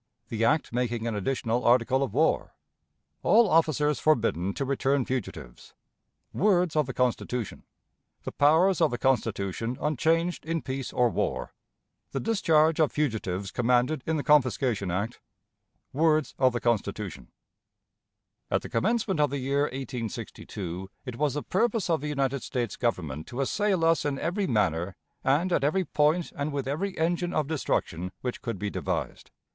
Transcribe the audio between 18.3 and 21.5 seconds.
At the commencement of the year 1862 it was the